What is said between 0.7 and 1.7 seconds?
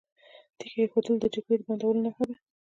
ایښودل د جګړې د